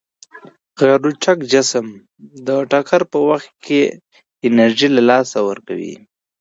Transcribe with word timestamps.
غیرلچک 0.81 1.39
جسم 1.51 1.85
د 2.47 2.49
ټکر 2.71 3.01
په 3.11 3.17
وخت 3.29 3.49
کې 3.65 3.81
انرژي 4.47 4.87
له 4.95 5.01
لاسه 5.09 5.37
ورکوي. 5.49 5.95